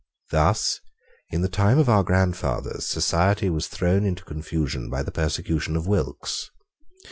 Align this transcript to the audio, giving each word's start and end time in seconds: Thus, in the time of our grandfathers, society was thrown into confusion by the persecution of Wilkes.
Thus, 0.31 0.79
in 1.29 1.41
the 1.43 1.47
time 1.47 1.77
of 1.77 1.87
our 1.87 2.01
grandfathers, 2.03 2.87
society 2.87 3.51
was 3.51 3.67
thrown 3.67 4.03
into 4.03 4.23
confusion 4.23 4.89
by 4.89 5.03
the 5.03 5.11
persecution 5.11 5.75
of 5.75 5.85
Wilkes. 5.85 6.49